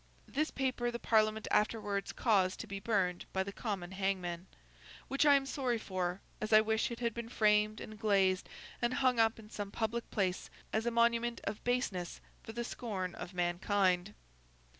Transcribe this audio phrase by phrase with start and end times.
[0.27, 4.47] This paper the Parliament afterwards caused to be burned by the common hangman;
[5.07, 8.49] which I am sorry for, as I wish it had been framed and glazed
[8.81, 13.13] and hung up in some public place, as a monument of baseness for the scorn
[13.13, 14.15] of mankind.